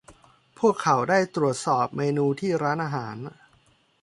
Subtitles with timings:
[0.59, 3.15] พวกเขาได้ตรวจสอบเมนูที่ร้านอาหาร